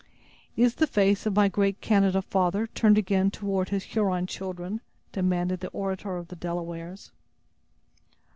"Is 0.57 0.73
the 0.73 0.87
face 0.87 1.27
of 1.27 1.35
my 1.35 1.47
great 1.47 1.79
Canada 1.79 2.23
father 2.23 2.65
turned 2.65 2.97
again 2.97 3.29
toward 3.29 3.69
his 3.69 3.83
Huron 3.83 4.25
children?" 4.25 4.81
demanded 5.11 5.59
the 5.59 5.67
orator 5.69 6.17
of 6.17 6.29
the 6.29 6.35
Delawares. 6.35 7.11